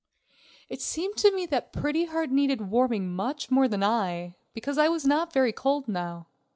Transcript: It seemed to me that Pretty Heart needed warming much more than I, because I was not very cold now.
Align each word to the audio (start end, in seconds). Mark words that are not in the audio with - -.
It 0.67 0.81
seemed 0.81 1.15
to 1.17 1.31
me 1.31 1.45
that 1.45 1.71
Pretty 1.73 2.05
Heart 2.05 2.31
needed 2.31 2.71
warming 2.71 3.11
much 3.13 3.51
more 3.51 3.67
than 3.67 3.83
I, 3.83 4.33
because 4.51 4.79
I 4.79 4.87
was 4.89 5.05
not 5.05 5.31
very 5.31 5.51
cold 5.53 5.87
now. 5.87 6.25